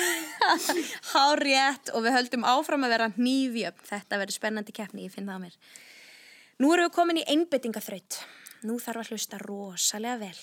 Hárétt 1.12 1.92
og 1.94 2.04
við 2.04 2.16
höldum 2.16 2.44
áfram 2.48 2.84
að 2.88 2.94
vera 2.96 3.08
nýfjöfn. 3.16 3.86
Þetta 3.92 4.20
verður 4.20 4.36
spennandi 4.36 4.74
keppni, 4.76 5.06
ég 5.06 5.14
finn 5.14 5.28
það 5.30 5.40
á 5.40 5.42
mér. 5.46 5.56
Nú 6.60 6.72
erum 6.74 6.88
við 6.90 6.96
komin 6.98 7.20
í 7.22 7.26
einbyttingaþraut. 7.32 8.18
Nú 8.62 8.78
þarf 8.82 9.02
að 9.02 9.14
hlusta 9.14 9.40
rosalega 9.42 10.20
vel. 10.22 10.42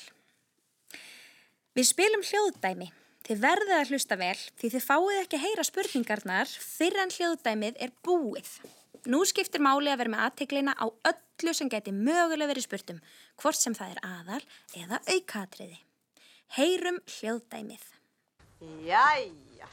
Við 1.77 1.87
spilum 1.87 2.25
hljóðdæmi. 2.25 2.89
Þið 3.29 3.41
verðið 3.43 3.75
að 3.75 3.91
hlusta 3.93 4.15
vel 4.17 4.37
því 4.57 4.69
þið 4.73 4.83
fáið 4.83 5.17
ekki 5.19 5.37
að 5.37 5.43
heyra 5.45 5.63
spurningarnar 5.67 6.49
fyrir 6.49 7.03
en 7.03 7.11
hljóðdæmið 7.13 7.81
er 7.85 7.91
búið. 8.03 8.49
Nú 9.07 9.21
skiptir 9.27 9.61
máli 9.63 9.91
að 9.91 10.01
vera 10.01 10.11
með 10.11 10.23
aðteglina 10.25 10.73
á 10.75 10.85
öllu 10.89 11.53
sem 11.55 11.69
geti 11.71 11.93
mögulega 11.95 12.49
verið 12.49 12.65
spurtum, 12.65 12.97
hvort 13.39 13.59
sem 13.59 13.75
það 13.77 13.93
er 13.93 14.01
aðal 14.07 14.41
eða 14.81 14.99
aukatriði. 15.13 15.77
Heyrum 16.57 16.97
hljóðdæmið. 17.19 17.85
Jæja, 18.83 19.69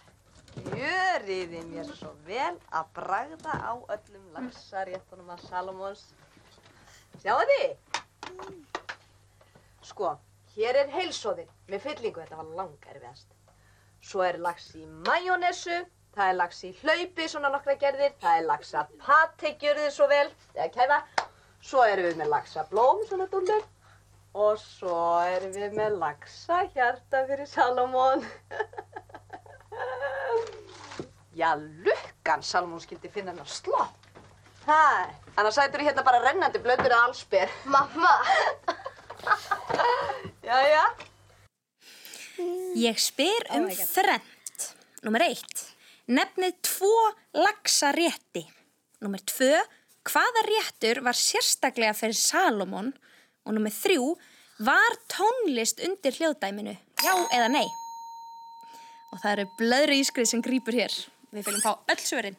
jöriði 0.76 1.64
mér 1.72 1.90
svo 1.96 2.12
vel 2.28 2.54
að 2.70 2.92
bragða 3.00 3.56
á 3.56 3.72
öllum 3.96 4.28
laxaréttunum 4.36 5.32
að 5.34 5.46
Salomons. 5.48 6.04
Sjáu 7.24 7.40
þið? 7.50 7.72
Sko, 9.87 10.16
hér 10.56 10.80
er 10.83 10.90
heilsóðin 10.92 11.50
með 11.71 11.85
fyllingu, 11.87 12.23
þetta 12.23 12.40
var 12.40 12.49
langerfiðast. 12.59 13.28
Svo 14.06 14.25
er 14.26 14.38
lags 14.42 14.66
í 14.76 14.83
majónesu, 15.06 15.78
það 16.16 16.33
er 16.33 16.38
lags 16.40 16.61
í 16.66 16.73
hlaupi, 16.80 17.28
svona 17.30 17.52
nokkra 17.54 17.76
gerðir, 17.80 18.12
það 18.23 18.40
er 18.40 18.49
lags 18.50 18.75
að 18.76 18.92
pate, 19.02 19.54
gjörðu 19.62 19.87
þið 19.87 19.95
svo 19.97 20.06
vel, 20.11 20.28
eða 20.56 20.68
kæfa. 20.75 20.99
Svo 21.66 21.87
erum 21.87 22.11
við 22.11 22.21
með 22.21 22.33
lags 22.35 22.52
að 22.61 22.71
blóm, 22.75 22.99
svona 23.09 23.28
dúllur. 23.33 23.64
Og 24.37 24.59
svo 24.61 24.99
erum 25.25 25.54
við 25.56 25.78
með 25.78 25.97
lagsa 26.02 26.59
hjarta 26.75 27.18
fyrir 27.30 27.49
Salomón. 27.49 28.26
Já, 31.40 31.50
lukkan 31.56 32.45
Salomón 32.45 32.85
skildi 32.85 33.09
finna 33.12 33.33
hennar 33.33 33.49
slopp. 34.66 34.76
Hæ, 35.06 35.14
annars 35.37 35.54
sætur 35.54 35.80
hérna 35.80 36.02
bara 36.04 36.20
rennandi 36.20 36.58
blöður 36.58 36.92
að 36.92 37.04
allsbyr. 37.06 37.49
Mamma. 37.64 38.14
Jæja. 40.42 40.85
Ég 42.76 42.99
spyr 42.99 43.46
um 43.54 43.68
þrennt. 43.70 44.75
Númer 45.02 45.23
eitt. 45.23 45.75
Nefnið 46.08 46.54
tvo 46.62 47.12
lagsa 47.35 47.92
rétti. 47.92 48.46
Númer 49.00 49.20
tvö. 49.25 49.56
Hvaða 50.06 50.42
réttur 50.46 51.02
var 51.02 51.14
sérstaklega 51.14 51.94
fyrir 51.94 52.14
Salomon? 52.14 52.92
Og 53.46 53.54
númer 53.54 53.70
þrjú. 53.70 54.16
Var 54.58 54.96
tónlist 55.08 55.82
undir 55.85 56.14
hljóðdæminu? 56.16 56.76
Já 57.02 57.14
eða 57.32 57.49
nei? 57.49 57.66
Og 59.12 59.20
það 59.20 59.32
eru 59.32 59.50
blöðri 59.58 59.99
ískrið 60.00 60.30
sem 60.30 60.42
grýpur 60.42 60.75
hér. 60.75 60.94
Við 61.30 61.44
viljum 61.44 61.62
fá 61.62 61.75
öll 61.92 62.00
svörin. 62.00 62.38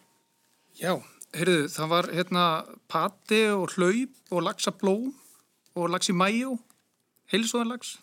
Já, 0.77 0.97
heyrðu, 1.35 1.67
það 1.71 1.91
var 1.91 2.09
hérna 2.13 2.45
pati 2.91 3.41
og 3.51 3.75
hlaup 3.75 4.33
og 4.33 4.43
lagsablóm 4.47 5.09
og 5.77 5.89
lags 5.93 6.09
í 6.11 6.15
mæjó, 6.17 6.55
heilsóðanlags 7.31 7.97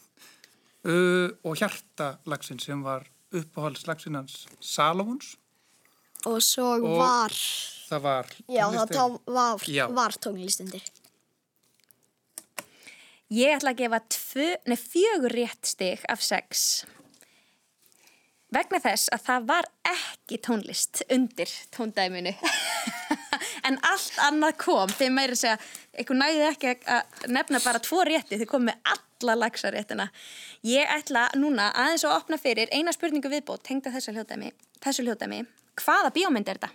uh, 0.85 1.31
og 1.45 1.57
hjartalagsin 1.61 2.61
sem 2.63 2.85
var 2.85 3.09
uppáhaldslagsin 3.35 4.19
hans 4.19 4.45
Salomons. 4.61 5.35
Og 6.25 6.41
svo 6.43 6.77
Og 6.79 6.99
var, 6.99 7.33
Það 7.89 8.01
var 8.05 8.31
já, 8.49 8.65
það 8.71 9.97
var, 9.97 10.17
tónlistundir. 10.25 10.85
Ég 13.35 13.57
ætla 13.57 13.73
að 13.75 13.81
gefa 13.83 14.01
tvö, 14.15 14.49
nei, 14.69 14.77
fjögur 14.79 15.35
rétt 15.35 15.69
stig 15.69 16.05
af 16.09 16.23
sex. 16.25 16.85
Vegna 18.55 18.79
þess 18.79 19.11
að 19.13 19.25
það 19.27 19.47
var 19.49 19.69
ekki 19.91 20.39
tónlist 20.45 21.03
undir 21.13 21.51
tóndæminu. 21.75 22.35
en 23.69 23.79
allt 23.89 24.21
annað 24.27 24.57
kom. 24.61 24.93
Þeir 24.93 25.13
meiri 25.15 25.39
segja, 25.39 25.59
eitthvað 25.95 26.21
næði 26.21 26.47
ekki 26.51 26.73
að 26.95 27.27
nefna 27.33 27.61
bara 27.65 27.83
tvo 27.83 28.05
rétti, 28.07 28.39
þeir 28.41 28.51
kom 28.51 28.67
með 28.69 28.95
alla 28.95 29.37
lagsaréttina. 29.45 30.09
Ég 30.69 30.95
ætla 30.97 31.27
núna 31.39 31.71
aðeins 31.73 32.07
að 32.07 32.17
opna 32.19 32.39
fyrir 32.41 32.73
eina 32.73 32.93
spurningu 32.95 33.33
viðbót, 33.33 33.65
tengda 33.67 33.93
þessu 33.95 34.15
hljóðdæmi. 34.15 34.53
Þessu 34.85 35.07
hljóðdæmi. 35.07 35.45
Hvaða 35.81 36.13
bíómynd 36.15 36.51
er 36.53 36.61
þetta? 36.61 36.73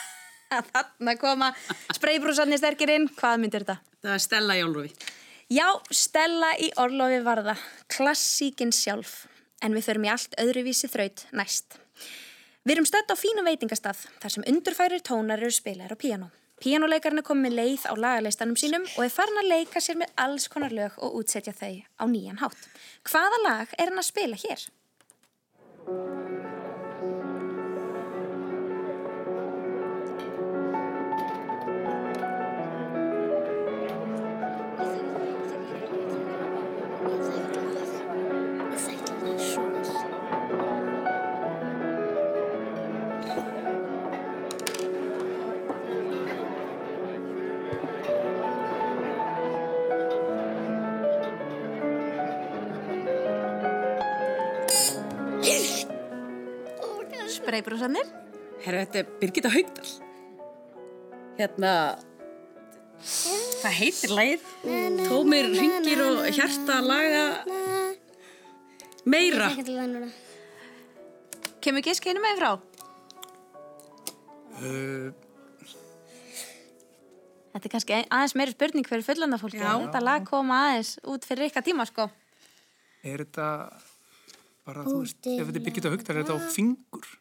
Þarna 0.72 1.16
koma 1.18 1.50
spreybrúsarnir 1.96 2.60
sterkir 2.60 2.92
inn. 2.94 3.08
Hvaða 3.18 3.42
mynd 3.42 3.54
er 3.58 3.66
þetta? 3.66 3.78
Það 4.04 4.16
er 4.16 4.24
Stella 4.26 4.58
í 4.58 4.64
Álrofi. 4.64 4.90
Já, 5.52 5.66
Stella 5.92 6.54
í 6.56 6.70
Orlofi 6.80 7.20
varða, 7.24 7.54
klassíkin 7.92 8.72
sjálf, 8.72 9.26
en 9.60 9.74
við 9.76 9.90
förum 9.90 10.06
í 10.06 10.10
allt 10.12 10.36
öðruvísi 10.40 10.88
þraut 10.88 11.26
næst. 11.36 11.76
Við 12.64 12.78
erum 12.78 12.86
stödd 12.88 13.10
á 13.12 13.16
fínu 13.20 13.42
veitingastað, 13.44 13.98
þar 14.22 14.32
sem 14.32 14.44
undurfærir 14.48 15.02
tónar 15.04 15.42
eru 15.42 15.52
spilar 15.52 15.92
á 15.92 16.00
píanó. 16.00 16.30
Píanóleikarinn 16.64 17.20
er 17.20 17.26
komið 17.26 17.56
leið 17.58 17.84
á 17.84 17.92
lagalistanum 17.92 18.56
sínum 18.56 18.86
og 18.94 19.02
er 19.04 19.12
farin 19.12 19.40
að 19.42 19.50
leika 19.50 19.82
sér 19.84 19.98
með 20.00 20.14
alls 20.24 20.48
konar 20.48 20.72
lög 20.72 20.96
og 20.96 21.18
útsetja 21.20 21.52
þau 21.52 21.84
á 21.84 22.04
nýjan 22.08 22.40
hátt. 22.40 22.64
Hvaða 23.04 23.42
lag 23.44 23.76
er 23.76 23.92
hann 23.92 24.00
að 24.00 24.08
spila 24.08 24.40
hér? 24.40 24.64
Spreybrúsarnir? 57.54 58.08
Herra, 58.64 58.80
þetta 58.82 58.98
er 58.98 59.10
Birgitta 59.20 59.50
Haugdal. 59.54 59.90
Hérna, 61.38 61.70
hvað 63.60 63.76
heitir 63.78 64.14
lagið? 64.14 64.48
Tómir 65.04 65.50
ringir 65.54 66.02
og 66.02 66.18
hjarta 66.34 66.80
laga 66.82 67.22
meira. 69.06 69.52
Kemur 71.62 71.86
gisk 71.86 72.10
einu 72.10 72.24
með 72.26 72.42
frá? 72.42 72.50
Uh, 74.58 75.14
Þetta 77.54 77.68
er 77.68 77.70
kannski 77.70 77.98
aðeins 78.02 78.34
meiri 78.34 78.52
spurning 78.56 78.86
fyrir 78.90 79.06
fullanda 79.06 79.38
fólki. 79.38 79.62
Já. 79.62 79.76
Þetta 79.78 80.02
lag 80.02 80.24
kom 80.26 80.50
aðeins 80.50 80.96
út 81.06 81.26
fyrir 81.26 81.52
ykkar 81.52 81.62
tíma, 81.66 81.86
sko. 81.86 82.10
er 83.06 83.22
þetta 83.22 83.46
bara, 84.66 84.82
þú 84.88 85.04
veist, 85.04 85.20
ef 85.22 85.46
þetta 85.46 85.60
er 85.60 85.68
Birgitta 85.68 85.92
Haugdal, 85.94 86.16
er 86.16 86.24
þetta 86.24 86.34
á 86.34 86.50
fingur? 86.50 87.12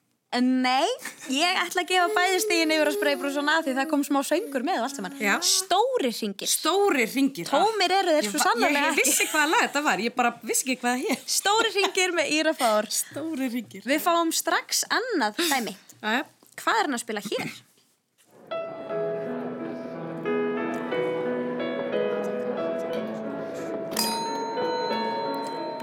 Nei, 0.41 0.87
ég 1.29 1.57
ætla 1.61 1.83
að 1.83 1.89
gefa 1.91 2.07
bæðistígin 2.15 2.71
yfir 2.73 2.89
að 2.89 2.95
spreybrúsuna 2.97 3.57
því 3.65 3.75
það 3.77 3.89
kom 3.91 4.03
smá 4.07 4.17
söngur 4.25 4.63
með 4.65 4.79
og 4.81 4.87
allt 4.87 4.97
saman. 4.97 5.17
Já. 5.21 5.35
Stóri 5.45 6.09
ringir. 6.09 6.49
Stóri 6.49 7.05
ringir. 7.11 7.45
Tómir 7.51 7.93
eru 7.99 8.15
þeir 8.17 8.29
svo 8.31 8.39
va- 8.41 8.47
sannarlega 8.47 8.89
Ég 8.89 8.97
vissi 9.03 9.27
hvaða 9.29 9.51
lag 9.51 9.67
þetta 9.67 9.83
var, 9.85 10.01
ég 10.07 10.15
bara 10.17 10.33
vissi 10.41 10.65
ekki 10.65 10.79
hvað 10.81 10.95
það 10.95 11.03
hér. 11.05 11.21
Stóri 11.37 11.73
ringir 11.77 12.15
með 12.17 12.31
írafár. 12.39 12.89
Stóri 12.89 13.51
ringir. 13.53 13.85
Við 13.85 14.01
fáum 14.07 14.33
strax 14.33 14.83
annað 14.89 15.37
dæmi. 15.53 15.75
Aja. 16.01 16.25
Hvað 16.57 16.79
er 16.81 16.89
hann 16.89 16.97
að 16.97 17.05
spila 17.05 17.21
hér? 17.29 17.53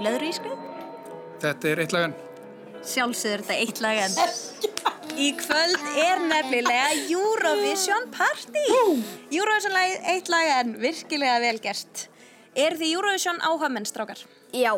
Bleður 0.01 0.25
ískrið? 0.25 0.67
Þetta 1.41 1.71
er 1.71 1.81
eitt 1.83 1.93
lagan. 1.95 2.15
Sjálfsögur 2.81 3.43
þetta 3.45 3.57
eitt 3.61 3.81
lag 3.83 3.99
en 4.01 4.15
Í 5.21 5.27
kvöld 5.37 5.81
er 6.01 6.21
nefnilega 6.23 6.93
Eurovision 7.11 8.07
Party 8.15 8.63
Eurovision 9.31 9.75
lag, 9.75 9.97
eitt 10.13 10.31
lag 10.31 10.53
en 10.59 10.73
virkilega 10.81 11.41
vel 11.43 11.59
gert 11.61 12.07
Er 12.57 12.75
þið 12.79 12.95
Eurovision 12.97 13.37
áhagmenn, 13.47 13.85
strákar? 13.87 14.19
Já. 14.51 14.73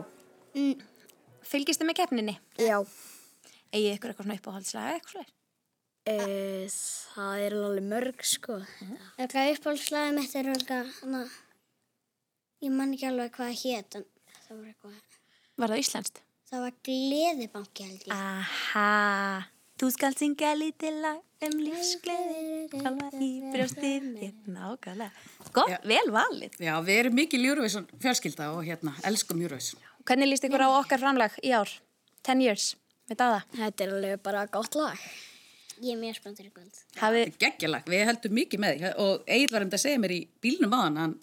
Mm. 0.53 0.81
Fylgist 1.47 1.81
þið 1.81 1.89
með 1.89 1.97
keppninni? 2.01 2.35
Já. 2.61 2.83
Egið 3.73 3.95
ykkur 3.95 4.11
eitthvað 4.11 4.27
svona 4.27 4.37
uppáhaldslag 4.37 4.91
eitthvað 4.99 5.15
svoleiðis? 5.23 5.39
E, 6.03 6.67
það 7.15 7.45
er 7.45 7.55
alveg 7.57 7.87
mörg, 7.87 8.21
sko. 8.27 8.59
Ögla 9.23 9.47
uppáhaldslæðið 9.55 10.17
mitt 10.19 10.35
er 10.35 10.51
ögla, 10.51 10.79
hana, 10.99 11.23
ég 12.61 12.75
man 12.75 12.93
ekki 12.93 13.09
alveg 13.09 13.33
hvað 13.37 13.49
það 13.49 13.61
hét, 13.63 13.97
en 13.97 14.05
það 14.43 14.53
var 14.59 14.69
eitthvað, 14.73 15.19
Var 15.63 15.73
það 15.73 15.83
íslenskt? 15.85 16.23
Það 16.53 16.63
var 16.67 16.73
gleðibanki 16.85 17.85
held 17.87 18.03
ég. 18.05 18.13
Aha, 18.13 19.45
þú 19.81 19.89
skalt 19.95 20.19
syngja 20.21 20.51
lítið 20.57 20.99
lag 21.01 21.21
um 21.43 21.55
lífsgleði 21.59 22.67
Kvalva 22.71 23.09
í 23.17 23.29
brjóstið 23.51 24.05
þér 24.19 24.53
nákvæmlega 24.53 25.49
Gott, 25.55 25.73
vel 25.89 26.05
valið 26.13 26.59
Já, 26.61 26.75
við 26.85 26.99
erum 27.01 27.17
mikil 27.17 27.41
Eurovision 27.41 27.87
fjölskylda 28.03 28.51
og 28.53 28.61
hérna, 28.67 28.93
elskum 29.09 29.41
Eurovision. 29.41 29.81
Hvernig 30.05 30.29
líst 30.29 30.45
ykkur 30.47 30.63
á 30.63 30.69
okkar 30.77 31.01
framlag 31.01 31.35
í 31.41 31.51
ár? 31.57 31.73
10 32.23 32.45
years, 32.45 32.69
með 33.09 33.21
daða 33.23 33.41
Þetta 33.57 33.85
er 33.87 33.95
alveg 33.97 34.23
bara 34.23 34.45
gott 34.53 34.77
lag. 34.79 35.07
Ég 35.81 35.97
er 35.97 35.99
mjög 35.99 36.19
spenntur 36.19 36.47
í 36.47 36.53
kvöld. 36.53 36.79
Hafið, 37.01 37.33
Geggjalag, 37.41 37.89
við 37.89 38.05
heldum 38.07 38.37
mikið 38.37 38.61
með 38.61 38.77
því 38.77 38.93
og 39.03 39.25
Egil 39.25 39.51
var 39.55 39.65
um 39.65 39.71
þetta 39.71 39.81
að 39.81 39.85
segja 39.87 40.03
mér 40.05 40.15
í 40.15 40.21
bílnum 40.43 40.77
aðan 40.77 41.01
hann, 41.01 41.15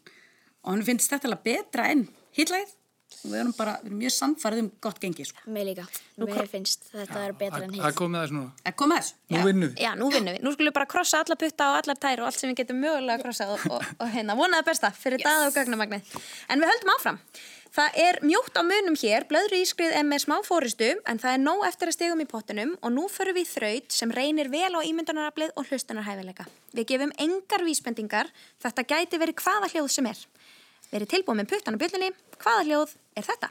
og 0.67 0.73
hann 0.75 0.87
finnst 0.91 1.15
þetta 1.15 1.31
alveg 1.31 1.47
betra 1.47 1.87
en 1.95 2.09
hitlæð 2.37 2.75
og 3.21 3.27
við 3.29 3.39
erum 3.43 3.53
bara, 3.59 3.77
við 3.83 3.91
erum 3.91 4.01
mjög 4.01 4.15
samfarið 4.17 4.63
um 4.65 4.71
gott 4.87 5.01
gengi 5.03 5.27
sko. 5.29 5.45
Mér 5.53 5.69
líka. 5.71 5.87
Mér 6.21 6.51
finnst 6.51 6.89
þetta 6.93 7.25
er 7.27 7.37
betra 7.37 7.63
en 7.65 7.71
Það 7.71 7.77
hitt. 7.77 7.87
er 7.91 7.99
komið 8.01 8.25
þess 8.25 8.37
núna. 8.37 8.51
En 8.65 8.77
kom 8.81 8.93
með 8.93 9.03
þess. 9.03 9.15
Nú 9.31 9.45
vinnum 9.47 9.69
við. 9.69 9.85
já, 9.85 9.91
nú 9.99 10.11
vinnum 10.15 10.35
við 10.35 10.43
Nú 10.47 10.53
skulum 10.55 10.71
við 10.73 10.77
bara 10.81 10.91
krossa 10.97 11.23
alla 11.25 11.39
putta 11.45 11.71
og 11.71 11.79
allar 11.83 12.01
tær 12.01 12.25
og 12.25 12.31
allt 12.31 12.41
sem 12.41 12.51
við 12.51 12.61
getum 12.63 12.81
mögulega 12.83 13.23
krossað 13.23 13.55
og, 13.57 13.67
og, 13.71 13.89
og 14.01 14.13
hérna, 14.15 14.37
vonaði 14.39 14.69
besta 14.71 14.91
fyrir 14.97 15.21
yes. 15.21 15.29
daða 15.29 15.49
og 15.51 15.57
gagnamagnið 15.59 16.21
En 16.49 16.63
við 16.63 16.73
höldum 16.73 16.95
áfram 16.97 17.21
Það 17.71 17.99
er 18.03 18.17
mjótt 18.27 18.57
á 18.59 18.67
munum 18.67 18.97
hér, 18.99 19.25
blöðru 19.31 19.61
ískrið 19.63 19.93
er 19.95 20.03
með 20.03 20.25
smá 20.25 20.41
fóristu 20.43 20.89
en 21.07 21.21
það 21.23 21.37
er 21.37 21.43
nóg 21.45 21.61
eftir 21.69 21.91
að 21.93 21.95
stigum 21.95 22.23
í 22.25 22.27
pottinum 22.27 22.73
og 22.83 22.91
nú 22.97 23.05
förum 23.07 23.37
við 23.39 23.47
í 23.47 23.51
þraut 23.53 23.95
sem 23.95 24.11
reynir 24.11 24.51
vel 24.51 24.73
á 24.75 24.83
ímyndunaraflið 24.83 25.53
og 25.55 25.71
hlustunarhæfileika. 25.71 26.49
Við 26.75 26.89
gefum 26.91 27.15
engar 27.23 27.63
vísbendingar, 27.63 28.33
þetta 28.59 28.87
gæti 28.91 29.23
verið 29.23 29.39
hvaða 29.45 29.71
hljóð 29.71 29.91
sem 29.95 30.11
er. 30.11 30.25
Verið 30.91 31.11
tilbúið 31.13 31.39
með 31.39 31.51
puttan 31.53 31.77
á 31.79 31.81
bjöllunni. 31.81 32.11
Hvaða 32.41 32.67
hljóð 32.67 32.95
er 33.15 33.27
þetta? 33.29 33.51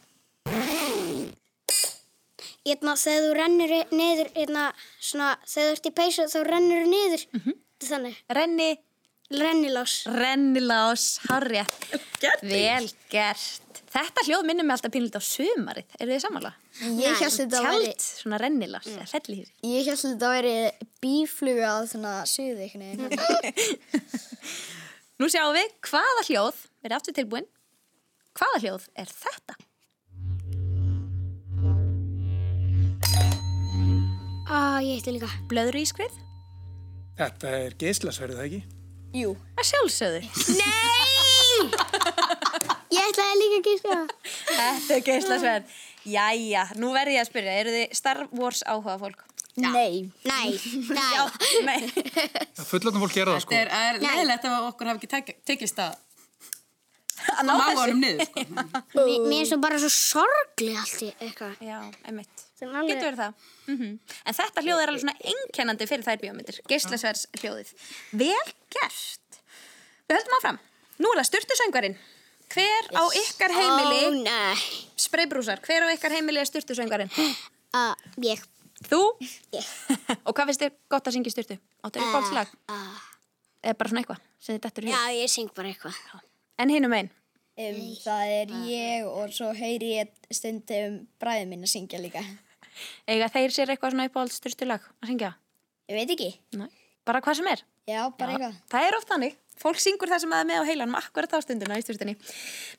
Hérna, 2.67 2.93
þegar 2.99 3.23
þú 3.23 3.31
rennur 3.37 3.71
niður, 3.95 4.27
hérna, 4.35 4.65
svona, 4.99 5.29
þegar 5.47 5.69
þú 5.69 5.77
ert 5.77 5.87
í 5.89 5.93
peysu 6.01 6.25
þá 6.29 6.39
rennur 6.49 6.83
þú 6.83 6.91
niður. 6.91 7.25
Þannig. 7.89 8.19
Renni. 8.35 8.69
Rennilás. 9.29 9.93
Rennilás, 10.09 11.05
harrið. 11.29 11.73
Vel 12.41 12.89
gert. 13.13 13.81
Þetta 13.89 14.23
hljóð 14.25 14.43
minnum 14.45 14.67
mig 14.69 14.75
alltaf 14.75 14.93
pínlítið 14.93 15.21
á 15.21 15.23
sumarið. 15.25 15.95
Eru 15.97 16.13
þið 16.13 16.23
samanlega? 16.25 16.55
Ég 16.99 17.21
hélt 17.23 17.37
þetta 17.37 17.61
væri- 17.63 17.87
Tjald, 17.87 18.03
svona 18.19 18.39
rennilás, 18.41 18.89
mm. 18.89 19.07
rellihýr. 19.13 19.49
Ég 19.65 19.87
held 19.87 19.95
að 19.95 20.03
þetta 20.11 20.33
væri 20.33 20.53
bífluga 21.01 21.71
að 21.77 21.87
svona 21.93 22.13
suðu 22.29 22.55
veginn. 22.59 23.07
Nú 25.19 25.27
sjáum 25.27 25.51
við 25.51 25.73
hvaða 25.83 26.21
hljóð, 26.29 26.59
verið 26.79 26.95
aftur 26.95 27.15
tilbúin, 27.17 27.47
hvaða 28.39 28.59
hljóð 28.63 28.85
er 29.01 29.09
þetta? 29.11 29.55
Á, 34.47 34.79
ég 34.79 34.93
eitthvað 34.95 35.17
líka. 35.17 35.31
Blöðru 35.51 35.81
ískrið? 35.83 36.15
Þetta 37.19 37.51
er 37.57 37.75
geislasverðið, 37.83 38.39
það 38.39 38.47
ekki? 38.47 38.61
Jú. 39.19 39.35
Að 39.59 39.67
sjálfsögðu. 39.73 40.23
Nei! 40.55 41.67
Ég 42.95 43.11
ætlaði 43.11 43.35
líka 43.43 43.59
að 43.59 43.67
gíska 43.67 43.91
það. 43.91 44.17
Þetta 44.55 44.95
er 45.01 45.05
geislasverð. 45.11 45.77
Jæja, 46.15 46.63
nú 46.79 46.95
verð 46.95 47.17
ég 47.17 47.25
að 47.25 47.31
spyrja, 47.33 47.59
eru 47.65 47.75
þið 47.75 47.99
Star 47.99 48.23
Wars 48.39 48.63
áhuga 48.63 48.95
fólk? 49.03 49.28
Nei. 49.63 50.11
Nei. 50.31 50.51
Já, 50.55 51.23
nei. 51.67 51.79
Það 52.57 52.67
fullandum 52.69 53.03
fólk 53.05 53.15
gera 53.15 53.35
það, 53.35 53.41
sko. 53.45 53.55
Þetta 53.55 53.81
er, 53.81 53.97
er 53.97 54.03
leðilegt 54.05 54.47
ef 54.49 54.69
okkur 54.69 54.91
hafi 54.91 55.01
ekki 55.01 55.11
tek, 55.15 55.33
tekist 55.47 55.81
að 55.83 55.97
ná 57.43 57.53
maga 57.53 57.65
þessu. 57.69 57.81
honum 57.81 58.03
niður. 58.03 58.29
Sko. 58.29 58.43
Mér 59.07 59.25
mér 59.29 59.41
er 59.43 59.49
svo 59.49 59.57
bara 59.63 59.79
svo 59.81 59.89
sorgli 59.93 60.75
allt 60.79 61.03
í 61.05 61.09
eitthvað. 61.17 61.57
Já, 61.65 61.79
einmitt. 62.07 62.45
Getur 62.59 63.05
verið 63.05 63.19
það. 63.23 63.49
Mm 63.69 63.97
En 64.25 64.37
þetta 64.39 64.63
hljóð 64.65 64.83
er 64.83 64.91
alveg 64.91 65.03
svona 65.03 65.17
einkennandi 65.31 65.89
fyrir 65.89 66.07
þær 66.07 66.21
bíómyndir. 66.23 66.61
Geislasverðs 66.69 67.27
hljóðið. 67.41 67.73
Vel 68.19 68.53
gert. 68.75 69.41
Við 70.09 70.17
höldum 70.17 70.37
áfram. 70.39 70.61
Nú 70.99 71.11
er 71.13 71.21
það 71.21 71.29
styrtusöngvarinn. 71.29 71.99
Hver 72.49 72.87
á 72.97 73.03
ykkar 73.13 73.53
heimili... 73.53 73.99
Ó, 74.09 74.11
nei. 74.25 74.63
Spreybrúsar, 74.99 75.61
hver 75.63 75.85
á 75.85 75.87
ykkar 75.93 76.15
heimili 76.17 76.41
er 76.41 76.49
styrtusöngvarinn? 76.49 77.11
Uh, 77.77 77.93
ég. 78.31 78.41
Þú? 78.87 78.99
Ég. 79.55 79.69
Og 80.27 80.33
hvað 80.33 80.51
finnst 80.51 80.63
þér 80.63 80.75
gott 80.91 81.07
að 81.09 81.15
syngja 81.17 81.33
styrtu? 81.33 81.57
Áttu 81.83 81.99
þér 82.01 82.19
uh, 82.19 82.33
lag? 82.37 82.51
Uh, 82.71 82.99
Eða 83.59 83.75
bara 83.79 83.91
svona 83.91 84.03
eitthvað 84.03 84.19
sem 84.39 84.55
þið 84.55 84.61
dettur 84.65 84.85
í 84.87 84.91
já, 84.93 84.99
ég 85.17 85.31
syng 85.31 85.49
bara 85.55 85.71
eitthvað. 85.73 85.97
En 86.59 86.71
hinum 86.71 86.95
einn? 86.95 87.09
Um, 87.59 87.79
það 87.99 88.29
er 88.37 88.53
ég 88.69 89.07
og 89.09 89.33
svo 89.35 89.49
heyri 89.57 89.89
ég 89.97 90.13
stundum 90.31 91.01
bræðið 91.19 91.49
mín 91.51 91.65
að 91.67 91.73
syngja 91.73 91.99
líka. 91.99 92.23
Eiga 93.11 93.27
þeir 93.33 93.55
sér 93.55 93.73
eitthvað 93.73 93.95
svona 93.95 94.07
uppáhald 94.07 94.31
styrtulag 94.31 94.85
að 95.03 95.11
syngja? 95.11 95.33
Ég 95.91 95.99
veit 95.99 96.13
ekki. 96.15 96.29
Nei. 96.55 96.69
Bara 97.09 97.19
hvað 97.25 97.41
sem 97.41 97.51
er? 97.51 97.65
Já, 97.89 97.99
bara 98.15 98.37
eitthvað. 98.37 98.57
Það 98.71 98.87
er 98.87 98.97
oft 98.99 99.11
þannig. 99.11 99.35
Fólk 99.59 99.79
syngur 99.83 100.07
það 100.07 100.23
sem 100.23 100.33
er 100.37 100.45
með 100.47 100.61
á 100.63 100.69
heilanum 100.69 100.95
akkurat 100.95 101.33
á 101.35 101.39
stundina 101.43 101.79
í 101.79 101.83
styrtunni. 101.83 102.15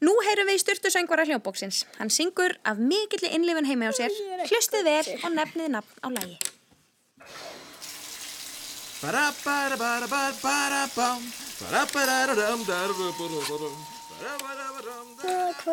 Nú 0.00 0.14
heyrum 0.24 0.48
við 0.48 0.56
í 0.56 0.62
styrtu 0.62 0.92
söngvara 0.92 1.26
hljómbóksins. 1.28 1.84
Hann 1.98 2.08
syngur 2.08 2.56
af 2.64 2.80
mikilli 2.80 3.28
innlifin 3.36 3.68
heimi 3.68 3.90
á 3.90 3.92
sér. 3.92 4.14
Hlustið 4.48 4.88
vel 4.88 5.04
og 5.20 5.34
nefnið 5.36 5.74
nafn 5.76 6.00
á 6.00 6.08
lagi. 6.16 6.38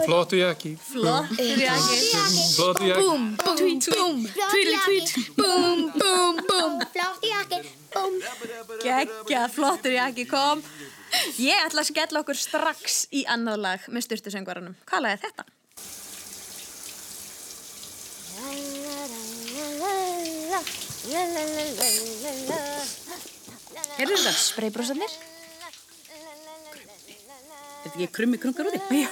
Flottu 0.05 0.37
jakki. 0.39 0.77
Flottur 0.91 1.59
jakki. 1.59 1.97
Flottu 2.55 2.87
jakki. 2.87 3.03
Búm, 3.03 3.35
búm, 3.35 3.79
búm. 3.91 4.23
Tweedly 4.51 4.77
tweet. 4.85 5.09
Búm, 5.35 5.91
búm, 5.95 6.39
búm. 6.47 6.79
Flott 6.93 7.27
jakki. 7.27 7.59
Búm. 7.93 8.17
Gekkja, 8.83 9.47
flottur 9.51 9.91
jakki 9.97 10.25
kom. 10.29 10.63
Ég 11.39 11.59
ætla 11.65 11.83
að 11.83 11.91
skella 11.91 12.23
okkur 12.23 12.39
strax 12.39 13.05
í 13.15 13.23
annað 13.31 13.61
lag 13.63 13.85
með 13.91 14.07
styrtu 14.07 14.33
söngvaranum. 14.33 14.75
Hvað 14.87 15.05
lag 15.05 15.15
er 15.15 15.23
þetta? 15.27 15.47
Heyrðu 23.97 24.17
þetta? 24.19 24.35
Spreybrúsarnir? 24.43 25.13
Ekki 27.97 28.13
krummi 28.13 28.37
krungar 28.37 28.67
úti? 28.69 28.79
Já, 28.93 29.09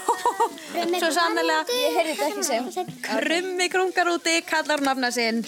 svo 1.02 1.08
sannlega. 1.16 1.64
Ég 1.74 1.96
heyrði 1.96 2.12
þetta 2.20 2.28
ekki 2.28 2.44
segja. 2.46 2.84
Krummi 3.08 3.68
krungar 3.74 4.12
úti, 4.12 4.36
kallar 4.46 4.84
nafna 4.86 5.10
sinn. 5.16 5.40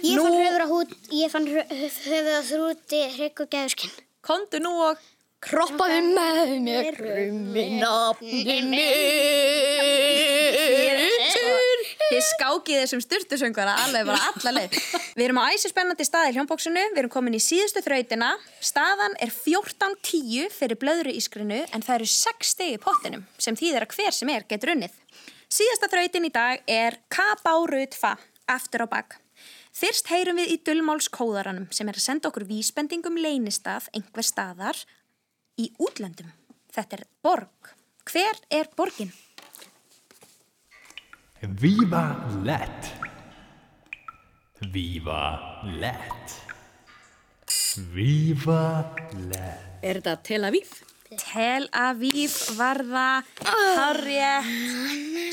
Ég 0.00 0.16
fann 0.16 0.38
höfður 0.38 0.64
á 0.64 0.68
hút, 0.70 0.94
ég 1.12 1.34
fann 1.34 1.50
höfður 1.50 2.40
á 2.40 2.42
þrúti, 2.48 3.02
hrygg 3.18 3.44
og 3.44 3.52
gæðuskinn. 3.52 3.92
Kondu 4.24 4.62
nú 4.64 4.72
og 4.86 5.04
Kroppaðu 5.44 6.00
með 6.16 6.54
mér 6.64 6.86
krummi 6.96 7.66
nafninu. 7.82 8.86
Þið 12.06 12.20
skákið 12.22 12.80
þessum 12.84 13.00
styrtusöngvara 13.02 13.72
alveg 13.82 14.04
bara 14.06 14.28
alla 14.30 14.50
leið. 14.54 14.76
Við 15.16 15.24
erum 15.24 15.40
á 15.42 15.50
æsi 15.50 15.70
spennandi 15.72 16.04
stað 16.06 16.28
í 16.30 16.36
hljómbóksinu, 16.36 16.84
við 16.92 17.00
erum 17.02 17.10
komin 17.10 17.34
í 17.34 17.40
síðustu 17.42 17.82
þrautina. 17.82 18.28
Staðan 18.62 19.16
er 19.24 19.32
14-10 19.34 20.52
fyrir 20.54 20.78
blöðru 20.78 21.14
ískrinu 21.18 21.64
en 21.66 21.82
það 21.82 21.96
eru 21.96 22.08
6 22.12 22.52
stegi 22.52 22.76
í 22.76 22.82
pottinum 22.82 23.26
sem 23.42 23.58
þýðir 23.58 23.88
að 23.88 23.98
hver 23.98 24.14
sem 24.14 24.30
er 24.36 24.46
getur 24.46 24.76
unnið. 24.76 24.94
Síðasta 25.50 25.90
þrautin 25.90 26.30
í 26.30 26.32
dag 26.34 26.62
er 26.70 27.00
K-bárutfa, 27.10 28.14
aftur 28.54 28.86
á 28.86 28.88
bak. 28.94 29.18
Fyrst 29.74 30.06
heyrum 30.14 30.38
við 30.38 30.54
í 30.54 30.60
dullmálskóðaranum 30.62 31.66
sem 31.74 31.90
er 31.90 31.98
að 31.98 32.06
senda 32.06 32.30
okkur 32.30 32.46
vísbendingum 32.46 33.18
leynistað 33.18 33.90
einhver 33.90 34.26
staðar 34.26 34.78
í 35.58 35.72
útlöndum. 35.82 36.30
Þetta 36.70 37.00
er 37.00 37.06
borg. 37.26 37.74
Hver 38.06 38.44
er 38.54 38.70
borgin? 38.78 39.10
Viva 41.46 42.26
Let. 42.42 42.86
Viva 44.72 45.62
Let. 45.78 46.34
Viva 47.94 48.94
Let. 49.30 49.78
Er 49.82 50.00
þetta 50.00 50.14
Tel 50.26 50.46
Aviv? 50.48 50.72
Tel 51.22 51.68
Aviv 51.70 52.34
var 52.58 52.82
það 52.82 53.28
Harriet 53.46 54.48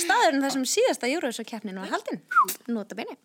staðurinn 0.04 0.46
þar 0.46 0.54
sem 0.54 0.68
síðasta 0.70 1.10
Eurovision-keppnin 1.10 1.82
var 1.82 1.90
haldinn 1.96 2.22
nota 2.70 2.98
beini 3.00 3.18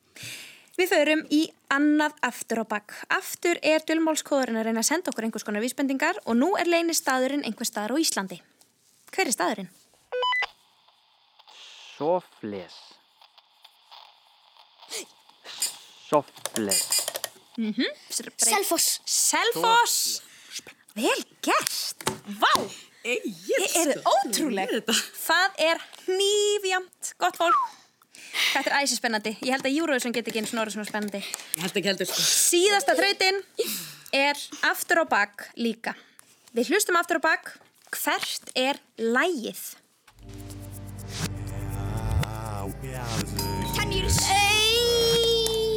Við 0.79 0.89
förum 0.95 1.27
í 1.35 1.43
annað 1.75 2.15
aftur 2.25 2.63
á 2.63 2.65
bakk. 2.71 2.95
Aftur 3.13 3.61
er 3.61 3.85
dölmálskóðurinn 3.85 4.63
að 4.63 4.71
reyna 4.71 4.81
að 4.81 4.89
senda 4.95 5.13
okkur 5.13 5.29
einhvers 5.29 5.45
konar 5.45 5.67
vísbendingar 5.67 6.23
og 6.25 6.39
nú 6.41 6.55
er 6.57 6.71
leini 6.71 6.97
staðurinn 6.97 7.45
einhver 7.45 7.69
staðar 7.69 7.99
á 7.99 8.01
Íslandi. 8.01 8.41
Hver 9.13 9.29
er 9.29 9.37
staðurinn? 9.37 9.71
Sofles. 11.99 12.75
Sofles. 16.09 17.07
Mm 17.57 17.75
-hmm. 17.77 17.97
Selfoss. 18.37 19.01
Selfoss. 19.05 20.23
Vel 20.95 21.25
gert. 21.41 21.97
Vá. 22.39 22.53
Þið 23.03 23.75
eru 23.81 23.97
ótrúleg. 24.13 24.69
Það 25.27 25.51
er 25.71 25.83
hnífjamt. 26.07 27.13
Gott 27.19 27.37
fólk. 27.37 27.59
Þetta 28.53 28.71
er 28.71 28.79
æsispennandi. 28.83 29.35
Ég 29.43 29.51
held 29.51 29.67
að 29.67 29.79
Eurovision 29.81 30.15
geti 30.15 30.31
ekki 30.31 30.39
eins 30.45 30.55
og 30.55 30.71
svona 30.71 30.87
spennandi. 30.87 31.19
Ég 31.57 31.63
held 31.67 31.77
ekki 31.77 31.89
heldur 31.89 32.07
sko. 32.07 32.23
Síðasta 32.23 32.95
þrautin 32.95 33.43
er 34.13 34.37
aftur 34.71 35.03
á 35.03 35.05
bak 35.09 35.51
líka. 35.57 35.97
Við 36.55 36.71
hlustum 36.71 36.97
aftur 36.97 37.19
á 37.19 37.23
bak. 37.27 37.59
Hvert 37.91 38.53
er 38.55 38.79
lægið? 38.97 39.88
Ten 42.89 43.93
years. 43.93 44.17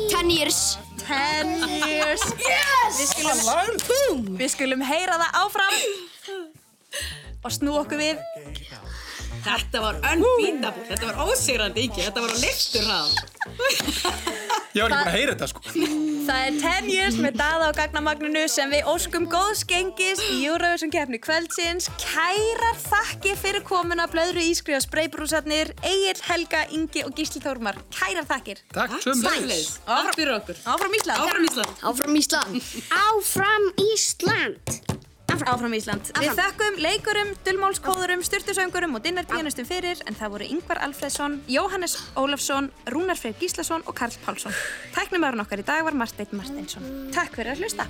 Ten 0.10 0.30
years. 0.30 0.78
Ten 0.98 1.48
years. 1.60 2.24
Yes! 2.40 3.00
Við 3.00 3.08
skulum, 3.12 4.38
við 4.40 4.52
skulum 4.54 4.84
heyra 4.86 5.18
það 5.20 5.40
áfram 5.42 5.76
og 7.44 7.52
snú 7.52 7.76
okkur 7.82 8.00
við. 8.00 8.22
Þetta 9.42 9.82
var 9.82 9.98
unbeatable. 10.12 10.84
Þetta 10.90 11.08
var 11.10 11.32
ósigrandi 11.32 11.88
ekki. 11.88 12.04
Þetta 12.06 12.24
var 12.26 12.34
á 12.34 12.38
liftur 12.44 12.84
hraðan. 12.88 13.14
Ég 14.72 14.86
var 14.86 14.94
ekki 14.94 15.00
búin 15.02 15.10
að 15.10 15.16
heyra 15.18 15.34
þetta 15.34 15.48
sko. 15.52 15.62
Það 16.22 16.44
er 16.48 16.58
10 16.62 16.86
years 16.94 17.18
með 17.20 17.34
daða 17.42 17.66
og 17.72 17.76
gagnamagninu 17.80 18.44
sem 18.54 18.72
við 18.72 18.88
óskum 18.88 19.26
góðs 19.32 19.64
gengis 19.68 20.22
í 20.30 20.38
Eurovision 20.48 20.94
keppni 20.94 21.20
kvöldsins. 21.20 21.90
Kærar 22.00 22.78
þakki 22.86 23.34
fyrir 23.42 23.66
komuna 23.68 24.06
blöðru 24.12 24.46
ískriða 24.52 24.80
spreybrúsarnir 24.86 25.74
Egil, 25.82 26.16
Helga, 26.30 26.64
Ingi 26.78 27.04
og 27.08 27.18
Gísli 27.18 27.44
Þórmar. 27.44 27.82
Kærar 27.98 28.30
þakkir. 28.30 28.64
Takk 28.78 28.96
Sælis. 29.10 29.74
Takk 29.90 30.16
fyrir 30.16 30.38
okkur. 30.38 30.64
Áfram 30.78 30.98
Ísland. 31.02 31.28
Áfram 31.92 32.22
Ísland. 32.22 32.72
Áfram 33.02 33.70
Ísland. 33.92 34.91
Áfram 35.32 35.44
Ísland. 35.48 35.50
Áfram 35.54 35.76
Ísland. 35.78 36.12
Við 36.22 36.40
þökkum 36.40 36.80
leikurum, 36.86 37.34
dullmálskóðurum, 37.48 38.24
styrtusöngurum 38.28 38.98
og 38.98 39.04
dinnarpíanistum 39.06 39.68
fyrir 39.70 40.02
en 40.06 40.18
það 40.18 40.34
voru 40.36 40.50
Yngvar 40.56 40.82
Alfreðsson, 40.88 41.42
Jóhannes 41.52 41.98
Ólafsson, 42.20 42.72
Rúnar 42.92 43.20
Freyr 43.20 43.38
Gíslason 43.40 43.86
og 43.86 43.96
Karl 43.98 44.18
Pálsson. 44.26 44.56
Tæknumöðurinn 44.98 45.46
okkar 45.46 45.64
í 45.64 45.68
dag 45.68 45.86
var 45.88 45.98
Marsteinn 45.98 46.36
Marsteinsson. 46.36 46.90
Takk 47.16 47.40
fyrir 47.40 47.56
að 47.56 47.64
hlusta. 47.64 47.88